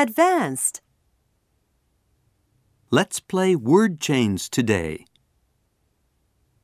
advanced. 0.00 0.80
Let's 2.90 3.20
play 3.20 3.54
word 3.54 4.00
chains 4.00 4.48
today. 4.48 5.04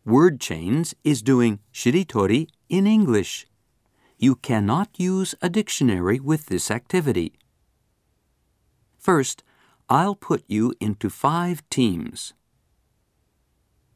Word 0.06 0.40
chains 0.40 0.94
is 1.04 1.20
doing 1.20 1.60
shiritori 1.72 2.48
in 2.70 2.86
English. 2.86 3.46
You 4.18 4.36
cannot 4.36 4.88
use 4.98 5.34
a 5.42 5.50
dictionary 5.50 6.18
with 6.18 6.46
this 6.46 6.70
activity. 6.70 7.34
First, 8.98 9.42
I'll 9.90 10.16
put 10.16 10.42
you 10.48 10.72
into 10.80 11.10
five 11.10 11.62
teams. 11.68 12.32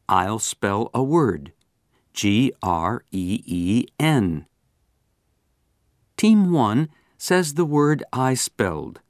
I'll 0.08 0.38
spell 0.38 0.90
a 0.92 1.02
word 1.02 1.52
G 2.12 2.52
R 2.62 3.04
E 3.10 3.42
E 3.46 3.86
N. 3.98 4.46
Team 6.18 6.52
1 6.52 6.90
says 7.16 7.54
the 7.54 7.64
word 7.64 8.04
I 8.12 8.34
spelled. 8.34 9.00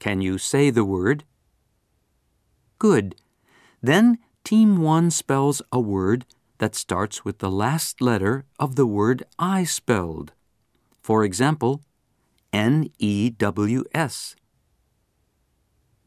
Can 0.00 0.20
you 0.20 0.38
say 0.38 0.70
the 0.70 0.84
word? 0.84 1.22
Good. 2.78 3.14
Then 3.80 4.18
Team 4.42 4.80
1 4.80 5.12
spells 5.12 5.62
a 5.70 5.78
word 5.78 6.24
that 6.58 6.74
starts 6.74 7.24
with 7.24 7.38
the 7.38 7.50
last 7.50 8.00
letter 8.00 8.44
of 8.58 8.74
the 8.74 8.86
word 8.86 9.22
I 9.38 9.64
spelled. 9.64 10.32
For 11.02 11.22
example, 11.22 11.82
N 12.52 12.90
E 12.98 13.30
W 13.30 13.84
S. 13.94 14.34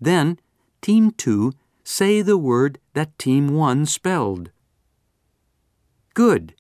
Then, 0.02 0.40
Team 0.82 1.12
2 1.12 1.54
say 1.84 2.22
the 2.22 2.38
word 2.38 2.80
that 2.94 3.18
Team 3.18 3.56
1 3.56 3.86
spelled. 3.86 4.52
Good. 6.14 6.56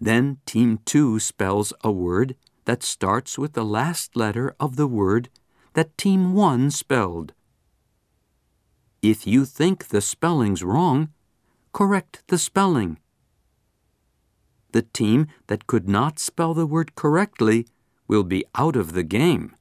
Then 0.00 0.38
Team 0.46 0.78
2 0.84 1.18
spells 1.18 1.72
a 1.84 1.90
word 1.90 2.34
that 2.64 2.82
starts 2.82 3.36
with 3.36 3.52
the 3.52 3.64
last 3.64 4.16
letter 4.16 4.54
of 4.58 4.76
the 4.76 4.86
word 4.86 5.28
that 5.74 5.96
Team 5.96 6.34
1 6.34 6.70
spelled. 6.70 7.32
If 9.00 9.26
you 9.26 9.44
think 9.44 9.88
the 9.88 10.00
spelling's 10.00 10.62
wrong, 10.62 11.08
correct 11.72 12.22
the 12.28 12.38
spelling. 12.38 12.98
The 14.72 14.82
team 14.82 15.26
that 15.48 15.66
could 15.66 15.88
not 15.88 16.18
spell 16.18 16.54
the 16.54 16.66
word 16.66 16.94
correctly 16.94 17.66
will 18.08 18.24
be 18.24 18.44
out 18.54 18.76
of 18.76 18.92
the 18.92 19.02
game. 19.02 19.54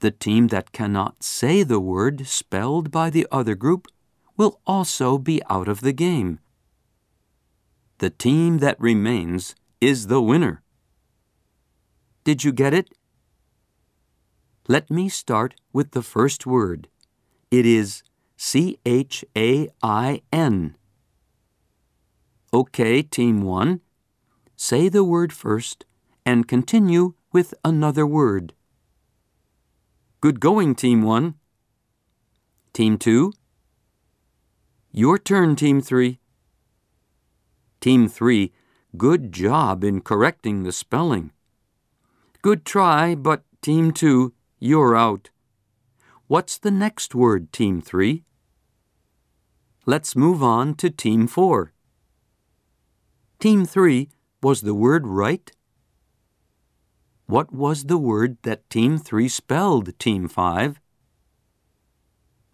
The 0.00 0.10
team 0.10 0.48
that 0.48 0.72
cannot 0.72 1.22
say 1.22 1.62
the 1.62 1.80
word 1.80 2.26
spelled 2.26 2.90
by 2.90 3.10
the 3.10 3.26
other 3.30 3.54
group 3.54 3.88
will 4.36 4.60
also 4.66 5.18
be 5.18 5.42
out 5.50 5.68
of 5.68 5.80
the 5.80 5.92
game. 5.92 6.38
The 7.98 8.10
team 8.10 8.58
that 8.58 8.80
remains 8.80 9.56
is 9.80 10.06
the 10.06 10.22
winner. 10.22 10.62
Did 12.22 12.44
you 12.44 12.52
get 12.52 12.72
it? 12.72 12.90
Let 14.70 14.90
me 14.90 15.08
start 15.08 15.54
with 15.72 15.92
the 15.92 16.02
first 16.02 16.44
word. 16.44 16.88
It 17.50 17.64
is 17.64 18.02
C 18.36 18.78
H 18.84 19.24
A 19.34 19.70
I 19.82 20.20
N. 20.30 20.76
Okay, 22.52 23.00
Team 23.00 23.40
1. 23.40 23.80
Say 24.56 24.90
the 24.90 25.02
word 25.04 25.32
first 25.32 25.86
and 26.26 26.46
continue 26.46 27.14
with 27.32 27.54
another 27.64 28.06
word. 28.06 28.52
Good 30.20 30.38
going, 30.38 30.74
Team 30.74 31.00
1. 31.00 31.34
Team 32.74 32.98
2. 32.98 33.32
Your 34.92 35.16
turn, 35.16 35.56
Team 35.56 35.80
3. 35.80 36.18
Team 37.80 38.06
3, 38.06 38.52
good 38.98 39.32
job 39.32 39.82
in 39.82 40.02
correcting 40.02 40.64
the 40.64 40.72
spelling. 40.72 41.30
Good 42.42 42.66
try, 42.66 43.14
but 43.14 43.44
Team 43.62 43.92
2, 43.92 44.34
you're 44.58 44.96
out. 44.96 45.30
What's 46.26 46.58
the 46.58 46.70
next 46.70 47.14
word, 47.14 47.52
Team 47.52 47.80
3? 47.80 48.24
Let's 49.86 50.14
move 50.14 50.42
on 50.42 50.74
to 50.74 50.90
Team 50.90 51.26
4. 51.26 51.72
Team 53.38 53.64
3, 53.64 54.10
was 54.42 54.60
the 54.60 54.74
word 54.74 55.06
right? 55.06 55.50
What 57.26 57.52
was 57.52 57.84
the 57.84 57.98
word 57.98 58.38
that 58.42 58.68
Team 58.68 58.98
3 58.98 59.28
spelled, 59.28 59.98
Team 59.98 60.28
5? 60.28 60.80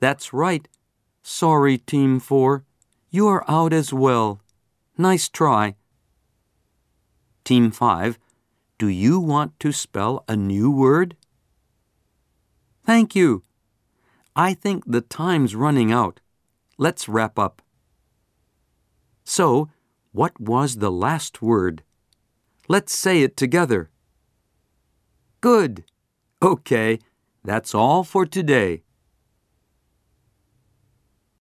That's 0.00 0.32
right. 0.32 0.68
Sorry, 1.22 1.78
Team 1.78 2.20
4. 2.20 2.64
You're 3.10 3.44
out 3.48 3.72
as 3.72 3.92
well. 3.92 4.40
Nice 4.98 5.28
try. 5.28 5.76
Team 7.44 7.70
5, 7.70 8.18
do 8.78 8.88
you 8.88 9.20
want 9.20 9.58
to 9.60 9.72
spell 9.72 10.24
a 10.28 10.36
new 10.36 10.70
word? 10.70 11.16
Thank 12.84 13.14
you. 13.16 13.42
I 14.36 14.54
think 14.54 14.84
the 14.86 15.00
time's 15.00 15.54
running 15.54 15.90
out. 15.90 16.20
Let's 16.76 17.08
wrap 17.08 17.38
up. 17.38 17.62
So, 19.24 19.70
what 20.12 20.38
was 20.38 20.76
the 20.76 20.92
last 20.92 21.40
word? 21.40 21.82
Let's 22.68 22.94
say 22.94 23.22
it 23.22 23.36
together. 23.36 23.90
Good. 25.40 25.84
Okay, 26.42 26.98
that's 27.42 27.74
all 27.74 28.04
for 28.04 28.26
today. 28.26 28.83